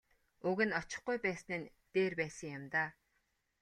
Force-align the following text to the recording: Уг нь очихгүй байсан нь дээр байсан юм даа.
Уг 0.49 0.57
нь 0.67 0.75
очихгүй 0.81 1.17
байсан 1.25 1.57
нь 1.59 1.71
дээр 1.93 2.13
байсан 2.19 2.49
юм 2.57 2.63
даа. 2.73 2.89